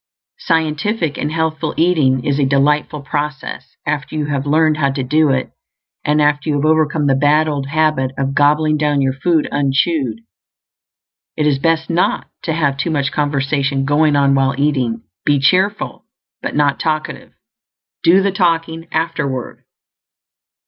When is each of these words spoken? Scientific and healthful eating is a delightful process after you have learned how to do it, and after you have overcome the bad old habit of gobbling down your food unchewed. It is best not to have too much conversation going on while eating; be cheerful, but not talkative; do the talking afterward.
Scientific 0.39 1.15
and 1.19 1.31
healthful 1.31 1.75
eating 1.77 2.25
is 2.25 2.39
a 2.39 2.43
delightful 2.43 3.03
process 3.03 3.75
after 3.85 4.15
you 4.15 4.25
have 4.25 4.47
learned 4.47 4.77
how 4.77 4.89
to 4.89 5.03
do 5.03 5.29
it, 5.29 5.51
and 6.03 6.19
after 6.19 6.49
you 6.49 6.55
have 6.55 6.65
overcome 6.65 7.05
the 7.05 7.13
bad 7.13 7.47
old 7.47 7.67
habit 7.67 8.09
of 8.17 8.33
gobbling 8.33 8.77
down 8.77 8.99
your 9.01 9.13
food 9.13 9.47
unchewed. 9.51 10.21
It 11.37 11.45
is 11.45 11.59
best 11.59 11.87
not 11.87 12.25
to 12.45 12.53
have 12.53 12.77
too 12.77 12.89
much 12.89 13.11
conversation 13.11 13.85
going 13.85 14.15
on 14.15 14.33
while 14.33 14.55
eating; 14.59 15.03
be 15.23 15.37
cheerful, 15.37 16.05
but 16.41 16.55
not 16.55 16.79
talkative; 16.79 17.33
do 18.03 18.23
the 18.23 18.31
talking 18.31 18.87
afterward. 18.91 19.65